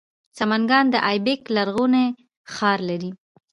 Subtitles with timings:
[0.37, 2.05] سمنګان د ایبک لرغونی
[2.53, 3.11] ښار لري